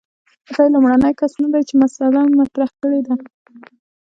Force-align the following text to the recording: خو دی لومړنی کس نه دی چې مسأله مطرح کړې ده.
خو 0.51 0.61
دی 0.63 0.71
لومړنی 0.73 1.11
کس 1.19 1.33
نه 1.41 1.47
دی 1.53 1.61
چې 1.69 1.73
مسأله 1.83 2.21
مطرح 2.39 2.69
کړې 2.81 2.99
ده. 3.07 3.15